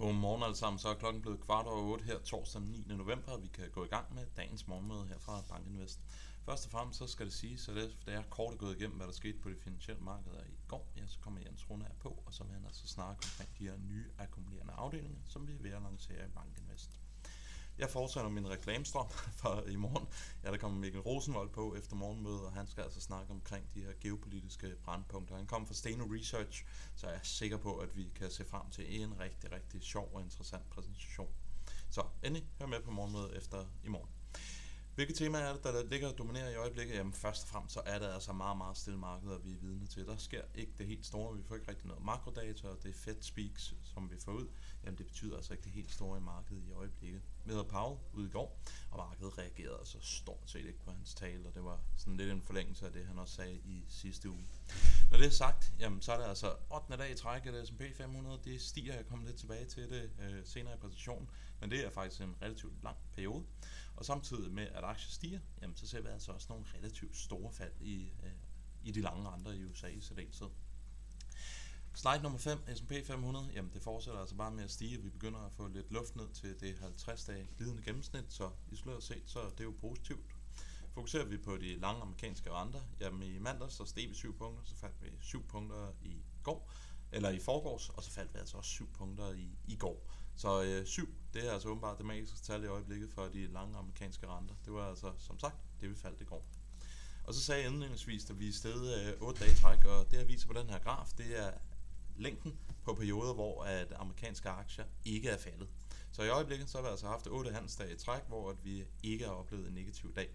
Godmorgen 0.00 0.42
alle 0.42 0.56
sammen. 0.56 0.78
Så 0.78 0.88
er 0.88 0.94
klokken 0.94 1.22
blevet 1.22 1.40
kvart 1.40 1.66
over 1.66 1.82
8 1.82 2.04
her 2.04 2.18
torsdag 2.18 2.60
den 2.62 2.70
9. 2.88 2.94
november, 2.94 3.32
og 3.32 3.42
vi 3.42 3.48
kan 3.48 3.70
gå 3.70 3.84
i 3.84 3.88
gang 3.88 4.14
med 4.14 4.26
dagens 4.36 4.66
morgenmøde 4.66 5.06
her 5.06 5.18
fra 5.18 5.42
Bankinvest. 5.48 6.00
Først 6.44 6.66
og 6.66 6.72
fremmest 6.72 6.98
så 6.98 7.06
skal 7.06 7.26
det 7.26 7.34
sige, 7.34 7.58
så 7.58 7.74
det, 7.74 7.96
det 8.06 8.14
er 8.14 8.22
kort 8.30 8.58
gået 8.58 8.76
igennem, 8.76 8.96
hvad 8.96 9.06
der 9.06 9.12
skete 9.12 9.38
på 9.38 9.50
de 9.50 9.56
finansielle 9.56 10.02
markeder 10.02 10.40
i 10.44 10.56
går. 10.68 10.92
Ja, 10.96 11.06
så 11.06 11.18
kommer 11.18 11.40
Jens 11.40 11.70
Rune 11.70 11.90
på, 12.00 12.22
og 12.26 12.34
så 12.34 12.44
vil 12.44 12.52
han 12.52 12.64
altså 12.66 12.88
snakke 12.88 13.22
omkring 13.24 13.58
de 13.58 13.64
her 13.64 13.76
nye 13.76 14.06
akkumulerende 14.18 14.72
afdelinger, 14.72 15.20
som 15.24 15.48
vi 15.48 15.52
er 15.52 15.62
ved 15.62 15.70
at 15.70 15.82
lancere 15.82 16.26
i 16.26 16.30
Bankinvest. 16.34 17.00
Jeg 17.80 17.90
fortsætter 17.90 18.30
min 18.30 18.50
reklamestrøm 18.50 19.08
for 19.40 19.64
i 19.68 19.76
morgen. 19.76 20.08
Ja, 20.44 20.50
der 20.50 20.56
kommer 20.56 20.78
Mikkel 20.78 21.00
Rosenvold 21.00 21.50
på 21.50 21.74
efter 21.74 21.96
morgenmødet, 21.96 22.40
og 22.40 22.52
han 22.52 22.66
skal 22.66 22.82
altså 22.82 23.00
snakke 23.00 23.30
omkring 23.30 23.74
de 23.74 23.80
her 23.80 23.92
geopolitiske 24.00 24.74
brandpunkter. 24.84 25.36
Han 25.36 25.46
kommer 25.46 25.66
fra 25.66 25.74
Steno 25.74 26.04
Research, 26.04 26.64
så 26.96 27.06
jeg 27.06 27.16
er 27.16 27.20
sikker 27.22 27.56
på, 27.56 27.76
at 27.76 27.96
vi 27.96 28.10
kan 28.14 28.30
se 28.30 28.44
frem 28.44 28.70
til 28.70 29.02
en 29.02 29.20
rigtig, 29.20 29.52
rigtig 29.52 29.82
sjov 29.82 30.10
og 30.14 30.22
interessant 30.22 30.70
præsentation. 30.70 31.28
Så 31.90 32.02
endelig, 32.22 32.48
hør 32.58 32.66
med 32.66 32.80
på 32.80 32.90
morgenmødet 32.90 33.36
efter 33.36 33.64
i 33.84 33.88
morgen. 33.88 34.08
Hvilke 34.94 35.12
temaer 35.12 35.42
er 35.42 35.52
det, 35.52 35.64
der 35.64 35.84
ligger 35.84 36.08
og 36.08 36.18
dominerer 36.18 36.50
i 36.50 36.54
øjeblikket? 36.54 36.94
Jamen 36.94 37.12
først 37.12 37.42
og 37.42 37.48
fremmest 37.48 37.74
så 37.74 37.80
er 37.86 37.98
det 37.98 38.06
altså 38.06 38.32
meget, 38.32 38.56
meget 38.56 38.76
stille 38.76 38.98
markeder, 38.98 39.38
vi 39.38 39.50
er 39.52 39.56
vidne 39.60 39.86
til. 39.86 40.06
Der 40.06 40.16
sker 40.16 40.42
ikke 40.54 40.72
det 40.78 40.86
helt 40.86 41.06
store. 41.06 41.36
Vi 41.36 41.42
får 41.42 41.54
ikke 41.54 41.68
rigtig 41.68 41.86
noget 41.86 42.04
makrodata, 42.04 42.68
og 42.68 42.82
det 42.82 42.94
Fed 42.94 43.16
Speaks, 43.20 43.74
som 43.94 44.10
vi 44.10 44.16
får 44.24 44.32
ud, 44.32 44.46
jamen 44.84 44.98
det 44.98 45.06
betyder 45.06 45.36
altså 45.36 45.52
ikke 45.52 45.64
det 45.64 45.72
helt 45.72 45.92
store 45.92 46.18
i 46.18 46.20
markedet 46.20 46.62
i 46.68 46.72
øjeblikket. 46.72 47.22
Vi 47.44 47.52
havde 47.52 47.64
Powell 47.64 47.98
ude 48.14 48.26
i 48.26 48.30
går, 48.30 48.60
og 48.90 48.98
markedet 48.98 49.38
reagerede 49.38 49.78
altså 49.78 49.98
stort 50.00 50.42
set 50.46 50.66
ikke 50.66 50.84
på 50.84 50.90
hans 50.90 51.14
tale, 51.14 51.48
og 51.48 51.54
det 51.54 51.64
var 51.64 51.80
sådan 51.96 52.16
lidt 52.16 52.30
en 52.30 52.42
forlængelse 52.42 52.86
af 52.86 52.92
det, 52.92 53.06
han 53.06 53.18
også 53.18 53.34
sagde 53.34 53.54
i 53.54 53.84
sidste 53.88 54.30
uge. 54.30 54.44
Når 55.10 55.18
det 55.18 55.26
er 55.26 55.30
sagt, 55.30 55.72
jamen 55.78 56.02
så 56.02 56.12
er 56.12 56.18
det 56.18 56.24
altså 56.24 56.56
8. 56.70 56.96
dag 56.96 57.10
i 57.10 57.14
træk, 57.14 57.46
at 57.46 57.68
S&P 57.68 57.82
500 57.96 58.40
det 58.44 58.60
stiger. 58.62 58.94
Jeg 58.94 59.06
kommer 59.06 59.26
lidt 59.26 59.36
tilbage 59.36 59.64
til 59.64 59.90
det 59.90 60.10
øh, 60.20 60.40
senere 60.44 60.74
i 60.74 60.76
præsentationen, 60.76 61.30
men 61.60 61.70
det 61.70 61.86
er 61.86 61.90
faktisk 61.90 62.20
en 62.20 62.34
relativt 62.42 62.82
lang 62.82 62.96
periode. 63.14 63.44
Og 63.96 64.04
samtidig 64.04 64.52
med, 64.52 64.66
at 64.66 64.84
aktier 64.84 65.10
stiger, 65.10 65.40
jamen, 65.62 65.76
så 65.76 65.86
ser 65.86 66.00
vi 66.00 66.08
altså 66.08 66.32
også 66.32 66.46
nogle 66.50 66.64
relativt 66.74 67.16
store 67.16 67.52
fald 67.52 67.72
i, 67.80 68.12
øh, 68.22 68.32
i 68.84 68.90
de 68.90 69.00
lange 69.00 69.28
renter 69.28 69.52
i 69.52 69.64
USA 69.64 69.86
i 69.86 70.00
særdeleshed. 70.00 70.48
Slide 71.94 72.22
nummer 72.22 72.38
5, 72.38 72.58
S&P 72.76 72.92
500, 73.06 73.50
jamen 73.54 73.70
det 73.74 73.82
fortsætter 73.82 74.20
altså 74.20 74.34
bare 74.34 74.50
med 74.50 74.64
at 74.64 74.70
stige. 74.70 75.02
Vi 75.02 75.10
begynder 75.10 75.40
at 75.40 75.52
få 75.52 75.68
lidt 75.68 75.92
luft 75.92 76.16
ned 76.16 76.28
til 76.34 76.60
det 76.60 76.74
50-dage 76.74 77.48
glidende 77.56 77.82
gennemsnit, 77.82 78.24
så 78.28 78.50
isoleret 78.70 79.02
set, 79.02 79.22
så 79.26 79.40
det 79.44 79.60
er 79.60 79.64
jo 79.64 79.74
positivt. 79.80 80.24
Fokuserer 80.94 81.24
vi 81.24 81.38
på 81.38 81.56
de 81.56 81.78
lange 81.78 82.02
amerikanske 82.02 82.50
renter, 82.50 82.80
jamen 83.00 83.22
i 83.22 83.38
mandag 83.38 83.72
så 83.72 83.84
steg 83.84 84.08
vi 84.08 84.14
7 84.14 84.38
punkter, 84.38 84.64
så 84.64 84.76
faldt 84.76 85.02
vi 85.02 85.08
7 85.20 85.46
punkter 85.46 85.92
i 86.02 86.22
går, 86.42 86.69
eller 87.12 87.30
i 87.30 87.38
forgårs, 87.38 87.88
og 87.88 88.02
så 88.04 88.10
faldt 88.10 88.34
vi 88.34 88.38
altså 88.38 88.56
også 88.56 88.70
syv 88.70 88.88
punkter 88.92 89.32
i, 89.32 89.58
i 89.66 89.76
går. 89.76 90.10
Så 90.36 90.62
øh, 90.62 90.86
syv, 90.86 91.14
det 91.34 91.48
er 91.48 91.52
altså 91.52 91.68
åbenbart 91.68 91.98
det 91.98 92.06
magiske 92.06 92.38
tal 92.38 92.64
i 92.64 92.66
øjeblikket 92.66 93.10
for 93.10 93.26
de 93.26 93.46
lange 93.46 93.78
amerikanske 93.78 94.26
renter. 94.26 94.54
Det 94.64 94.72
var 94.72 94.88
altså, 94.88 95.12
som 95.18 95.38
sagt, 95.38 95.56
det 95.80 95.90
vi 95.90 95.94
faldt 95.94 96.20
i 96.20 96.24
går. 96.24 96.46
Og 97.24 97.34
så 97.34 97.40
sagde 97.40 97.62
jeg 97.62 97.70
indledningsvis, 97.70 98.30
at 98.30 98.40
vi 98.40 98.48
er 98.48 98.52
stedet 98.52 99.14
øh, 99.14 99.20
8 99.20 99.40
dage 99.40 99.54
træk, 99.54 99.84
og 99.84 100.10
det 100.10 100.16
jeg 100.18 100.28
viser 100.28 100.46
på 100.46 100.52
den 100.52 100.70
her 100.70 100.78
graf, 100.78 101.08
det 101.18 101.38
er 101.38 101.50
længden 102.16 102.58
på 102.84 102.94
perioder, 102.94 103.34
hvor 103.34 103.64
at 103.64 103.92
amerikanske 103.96 104.48
aktier 104.48 104.84
ikke 105.04 105.28
er 105.28 105.38
faldet. 105.38 105.68
Så 106.12 106.22
i 106.22 106.28
øjeblikket 106.28 106.70
så 106.70 106.78
har 106.78 106.82
vi 106.82 106.90
altså 106.90 107.06
haft 107.06 107.26
8 107.26 107.50
handelsdage 107.52 107.92
i 107.92 107.96
træk, 107.96 108.22
hvor 108.28 108.50
at 108.50 108.64
vi 108.64 108.84
ikke 109.02 109.24
har 109.24 109.32
oplevet 109.32 109.68
en 109.68 109.74
negativ 109.74 110.14
dag. 110.14 110.28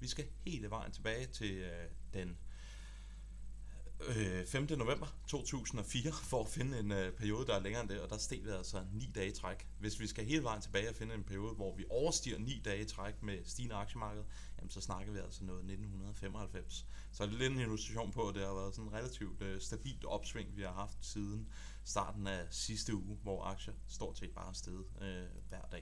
Vi 0.00 0.08
skal 0.08 0.26
hele 0.44 0.70
vejen 0.70 0.92
tilbage 0.92 1.26
til 1.26 1.56
øh, 1.56 1.90
den 2.14 2.38
øh, 4.08 4.46
5. 4.46 4.66
november 4.78 5.06
2004 5.26 6.12
for 6.12 6.40
at 6.40 6.48
finde 6.48 6.78
en 6.78 6.92
øh, 6.92 7.12
periode, 7.12 7.46
der 7.46 7.54
er 7.54 7.60
længere 7.60 7.82
end 7.82 7.90
det, 7.90 8.00
og 8.00 8.10
der 8.10 8.18
steg 8.18 8.44
vi 8.44 8.50
altså 8.50 8.84
9 8.92 9.10
dage 9.14 9.28
i 9.28 9.32
træk. 9.32 9.66
Hvis 9.78 10.00
vi 10.00 10.06
skal 10.06 10.24
hele 10.24 10.42
vejen 10.42 10.62
tilbage 10.62 10.88
og 10.88 10.94
finde 10.94 11.14
en 11.14 11.24
periode, 11.24 11.54
hvor 11.54 11.76
vi 11.76 11.84
overstiger 11.90 12.38
9 12.38 12.62
dage 12.64 12.80
i 12.80 12.84
træk 12.84 13.22
med 13.22 13.38
stigende 13.44 13.74
aktiemarked, 13.74 14.22
jamen 14.58 14.70
så 14.70 14.80
snakker 14.80 15.12
vi 15.12 15.18
altså 15.18 15.44
noget 15.44 15.60
1995. 15.60 16.86
Så 17.12 17.26
det 17.26 17.34
er 17.34 17.38
lidt 17.38 17.52
en 17.52 17.60
illustration 17.60 18.12
på, 18.12 18.28
at 18.28 18.34
det 18.34 18.46
har 18.46 18.54
været 18.54 18.74
sådan 18.74 18.88
en 18.88 18.94
relativt 18.94 19.42
øh, 19.42 19.60
stabilt 19.60 20.04
opsving, 20.04 20.56
vi 20.56 20.62
har 20.62 20.72
haft 20.72 20.98
siden 21.00 21.48
starten 21.84 22.26
af 22.26 22.46
sidste 22.50 22.94
uge, 22.94 23.18
hvor 23.22 23.44
aktier 23.44 23.74
stort 23.88 24.18
set 24.18 24.30
bare 24.30 24.48
er 24.48 24.52
steget 24.52 24.84
øh, 25.00 25.24
hver 25.48 25.62
dag. 25.72 25.79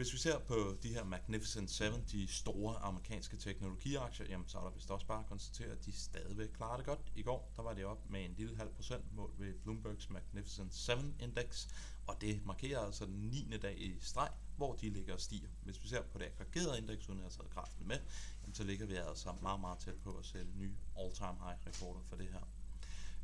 Hvis 0.00 0.12
vi 0.12 0.18
ser 0.18 0.38
på 0.38 0.76
de 0.82 0.88
her 0.88 1.04
Magnificent 1.04 1.70
7, 1.70 1.84
de 2.12 2.26
store 2.26 2.76
amerikanske 2.76 3.36
teknologiaktier, 3.36 4.26
jamen 4.26 4.48
så 4.48 4.58
er 4.58 4.62
der 4.62 4.70
vist 4.70 4.90
også 4.90 5.06
bare 5.06 5.20
at 5.20 5.26
konstatere, 5.26 5.72
at 5.72 5.84
de 5.86 5.92
stadigvæk 5.92 6.48
klarer 6.48 6.76
det 6.76 6.86
godt. 6.86 7.00
I 7.14 7.22
går 7.22 7.52
der 7.56 7.62
var 7.62 7.74
det 7.74 7.84
op 7.84 8.10
med 8.10 8.24
en 8.24 8.34
lille 8.38 8.56
halv 8.56 8.70
procent 8.70 9.14
mål 9.14 9.34
ved 9.38 9.54
Bloombergs 9.54 10.10
Magnificent 10.10 10.74
7 10.74 10.92
Index, 11.18 11.68
og 12.06 12.20
det 12.20 12.46
markerer 12.46 12.80
altså 12.80 13.06
den 13.06 13.14
9. 13.14 13.56
dag 13.62 13.80
i 13.80 13.96
streg, 14.00 14.30
hvor 14.56 14.74
de 14.74 14.90
ligger 14.90 15.14
og 15.14 15.20
stiger. 15.20 15.48
Hvis 15.62 15.82
vi 15.82 15.88
ser 15.88 16.02
på 16.02 16.18
det 16.18 16.24
aggregerede 16.24 16.78
indeks, 16.78 17.08
uden 17.08 17.18
jeg 17.18 17.24
har 17.24 17.30
taget 17.30 17.50
kraften 17.50 17.88
med, 17.88 17.98
jamen 18.42 18.54
så 18.54 18.64
ligger 18.64 18.86
vi 18.86 18.94
altså 18.94 19.32
meget, 19.42 19.60
meget 19.60 19.78
tæt 19.78 19.96
på 20.04 20.16
at 20.18 20.24
sætte 20.24 20.50
nye 20.56 20.74
all-time 20.98 21.38
high 21.44 21.66
rekorder 21.66 22.00
for 22.08 22.16
det 22.16 22.28
her. 22.28 22.59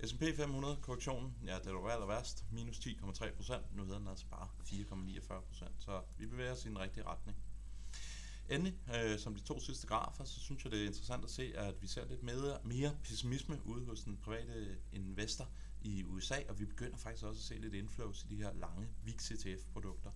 S&P 0.04 0.36
500 0.36 0.76
korrektionen, 0.82 1.36
ja, 1.44 1.58
det 1.64 1.74
var 1.74 1.88
aller 1.88 2.06
værst, 2.06 2.44
minus 2.52 2.78
10,3 2.78 3.34
procent. 3.36 3.76
Nu 3.76 3.84
hedder 3.84 3.98
den 3.98 4.08
altså 4.08 4.26
bare 4.26 4.48
4,49 4.64 5.40
procent, 5.40 5.72
så 5.78 6.02
vi 6.18 6.26
bevæger 6.26 6.52
os 6.52 6.64
i 6.64 6.68
den 6.68 6.78
rigtige 6.78 7.04
retning. 7.04 7.38
Endelig, 8.48 8.74
øh, 8.94 9.18
som 9.18 9.34
de 9.34 9.40
to 9.40 9.60
sidste 9.60 9.86
grafer, 9.86 10.24
så 10.24 10.40
synes 10.40 10.64
jeg, 10.64 10.72
det 10.72 10.82
er 10.82 10.86
interessant 10.86 11.24
at 11.24 11.30
se, 11.30 11.52
at 11.56 11.74
vi 11.82 11.86
ser 11.86 12.08
lidt 12.08 12.22
mere, 12.22 12.58
mere 12.64 12.96
pessimisme 13.04 13.60
ude 13.64 13.84
hos 13.84 14.00
den 14.00 14.16
private 14.16 14.78
investor 14.92 15.48
i 15.82 16.04
USA, 16.04 16.36
og 16.48 16.60
vi 16.60 16.64
begynder 16.64 16.96
faktisk 16.96 17.24
også 17.24 17.38
at 17.38 17.44
se 17.44 17.54
lidt 17.54 17.74
inflows 17.74 18.24
i 18.24 18.26
de 18.26 18.36
her 18.36 18.52
lange 18.54 18.88
VIX 19.04 19.30
ETF-produkter. 19.30 20.10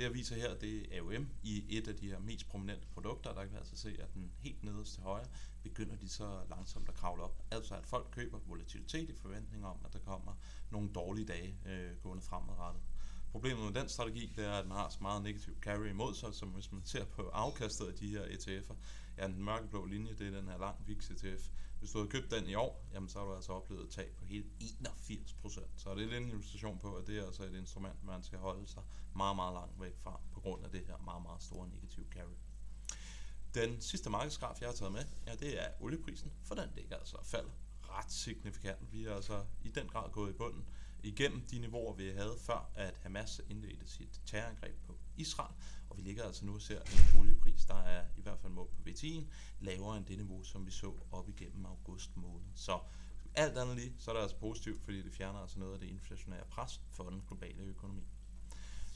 Det 0.00 0.06
jeg 0.06 0.14
viser 0.14 0.36
her, 0.36 0.54
det 0.54 0.96
er 0.96 1.00
AOM 1.00 1.28
i 1.42 1.78
et 1.78 1.88
af 1.88 1.96
de 1.96 2.10
her 2.10 2.18
mest 2.18 2.48
prominente 2.48 2.86
produkter. 2.86 3.32
Der 3.34 3.42
kan 3.42 3.52
vi 3.52 3.56
altså 3.56 3.76
se, 3.76 3.96
at 3.98 4.14
den 4.14 4.32
helt 4.38 4.62
nederst 4.64 4.94
til 4.94 5.02
højre 5.02 5.26
begynder 5.62 5.96
de 5.96 6.08
så 6.08 6.40
langsomt 6.50 6.88
at 6.88 6.94
kravle 6.94 7.22
op. 7.22 7.42
Altså 7.50 7.74
at 7.74 7.86
folk 7.86 8.08
køber 8.10 8.38
volatilitet 8.46 9.10
i 9.10 9.14
forventning 9.14 9.66
om, 9.66 9.76
at 9.84 9.92
der 9.92 9.98
kommer 9.98 10.32
nogle 10.70 10.90
dårlige 10.94 11.26
dage 11.26 11.54
øh, 11.66 11.96
gående 12.02 12.22
fremadrettet. 12.22 12.82
Problemet 13.32 13.64
med 13.64 13.80
den 13.80 13.88
strategi, 13.88 14.32
det 14.36 14.44
er, 14.44 14.52
at 14.52 14.66
man 14.66 14.76
har 14.76 14.88
så 14.88 14.98
meget 15.00 15.22
negativ 15.22 15.60
carry 15.60 15.88
imod 15.88 16.14
sig, 16.14 16.34
som 16.34 16.48
hvis 16.48 16.72
man 16.72 16.82
ser 16.84 17.04
på 17.04 17.28
afkastet 17.28 17.86
af 17.86 17.94
de 17.94 18.08
her 18.08 18.24
ETF'er, 18.24 18.74
ja, 19.18 19.26
den 19.26 19.44
mørkeblå 19.44 19.84
linje, 19.86 20.14
det 20.14 20.26
er 20.26 20.40
den 20.40 20.48
her 20.48 20.58
lang 20.58 20.76
VIX 20.86 21.10
ETF. 21.10 21.48
Hvis 21.78 21.90
du 21.90 21.98
havde 21.98 22.10
købt 22.10 22.30
den 22.30 22.48
i 22.48 22.54
år, 22.54 22.84
jamen 22.92 23.08
så 23.08 23.18
har 23.18 23.26
du 23.26 23.34
altså 23.34 23.52
oplevet 23.52 23.84
et 23.84 23.90
tab 23.90 24.16
på 24.18 24.24
hele 24.24 24.44
81% 24.60 25.60
Så 25.76 25.94
det 25.94 26.12
er 26.12 26.16
en 26.16 26.28
illustration 26.28 26.78
på, 26.78 26.94
at 26.94 27.06
det 27.06 27.18
er 27.18 27.26
altså 27.26 27.42
et 27.42 27.54
instrument, 27.54 28.04
man 28.04 28.22
skal 28.22 28.38
holde 28.38 28.66
sig 28.66 28.82
meget, 29.16 29.36
meget 29.36 29.54
langt 29.54 29.80
væk 29.80 29.98
fra, 29.98 30.20
på 30.32 30.40
grund 30.40 30.64
af 30.64 30.70
det 30.70 30.86
her 30.86 30.96
meget, 31.04 31.22
meget 31.22 31.42
store 31.42 31.68
negative 31.68 32.06
carry. 32.10 32.36
Den 33.54 33.80
sidste 33.80 34.10
markedsgraf, 34.10 34.60
jeg 34.60 34.68
har 34.68 34.74
taget 34.74 34.92
med, 34.92 35.04
ja, 35.26 35.34
det 35.34 35.62
er 35.62 35.68
olieprisen, 35.80 36.32
for 36.44 36.54
den 36.54 36.68
ligger 36.76 36.96
altså 36.96 37.16
falder 37.24 37.50
ret 37.82 38.12
signifikant. 38.12 38.92
Vi 38.92 39.04
er 39.04 39.14
altså 39.14 39.44
i 39.62 39.70
den 39.70 39.88
grad 39.88 40.10
gået 40.10 40.30
i 40.30 40.32
bunden 40.32 40.64
igennem 41.02 41.40
de 41.40 41.58
niveauer, 41.58 41.94
vi 41.94 42.08
havde 42.08 42.36
før, 42.40 42.70
at 42.74 42.98
Hamas 43.02 43.40
indledte 43.48 43.88
sit 43.88 44.20
terrorangreb 44.26 44.74
på 44.86 44.98
Israel, 45.16 45.54
og 45.90 45.96
vi 45.96 46.02
ligger 46.02 46.24
altså 46.24 46.46
nu 46.46 46.54
og 46.54 46.60
ser 46.60 46.80
en 46.80 47.20
oliepris, 47.20 47.64
der 47.64 47.82
er 47.82 48.04
i 48.16 48.20
hvert 48.20 48.38
fald 48.38 48.52
målt 48.52 48.70
på 48.76 48.82
VTI'en, 48.88 49.24
lavere 49.60 49.96
end 49.96 50.06
det 50.06 50.16
niveau, 50.16 50.42
som 50.42 50.66
vi 50.66 50.70
så 50.70 50.94
op 51.12 51.28
igennem 51.28 51.66
august 51.66 52.16
måned. 52.16 52.46
Så 52.54 52.80
alt 53.34 53.58
andet 53.58 53.76
lige, 53.76 53.94
så 53.98 54.10
er 54.10 54.14
det 54.14 54.22
altså 54.22 54.36
positivt, 54.36 54.82
fordi 54.82 55.02
det 55.02 55.12
fjerner 55.12 55.38
altså 55.38 55.58
noget 55.58 55.74
af 55.74 55.80
det 55.80 55.86
inflationære 55.86 56.44
pres 56.50 56.80
for 56.90 57.10
den 57.10 57.22
globale 57.28 57.62
økonomi. 57.62 58.02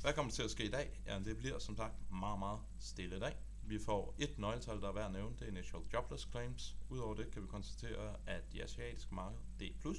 Hvad 0.01 0.13
kommer 0.13 0.31
der 0.31 0.35
til 0.35 0.43
at 0.43 0.51
ske 0.51 0.65
i 0.65 0.71
dag? 0.71 1.03
Ja, 1.07 1.19
det 1.19 1.37
bliver 1.37 1.59
som 1.59 1.77
sagt 1.77 2.11
meget, 2.11 2.39
meget 2.39 2.61
stille 2.79 3.17
i 3.17 3.21
dag. 3.21 3.37
Vi 3.63 3.79
får 3.79 4.15
et 4.19 4.39
nøgletal, 4.39 4.81
der 4.81 4.89
er 4.89 4.93
værd 4.93 5.07
at 5.07 5.13
nævne, 5.13 5.37
det 5.39 5.43
er 5.43 5.51
Initial 5.51 5.83
Jobless 5.93 6.29
Claims. 6.31 6.77
Udover 6.89 7.15
det 7.15 7.31
kan 7.31 7.43
vi 7.43 7.47
konstatere, 7.47 8.17
at 8.27 8.53
de 8.53 8.63
asiatiske 8.63 9.15
marked, 9.15 9.39
det 9.59 9.69
er 9.69 9.73
plus, 9.81 9.99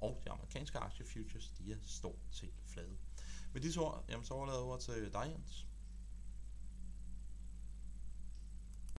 og 0.00 0.20
de 0.24 0.30
amerikanske 0.30 0.78
aktiefutures, 0.78 1.48
de 1.58 1.72
er 1.72 1.76
stort 1.84 2.20
set 2.30 2.54
flade. 2.66 2.96
Med 3.52 3.60
disse 3.60 3.80
ord, 3.80 4.04
jamen, 4.08 4.24
så 4.24 4.34
overlader 4.34 4.58
jeg 4.58 4.66
over 4.66 4.78
til 4.78 5.12
dig, 5.12 5.32
Jens. 5.32 5.66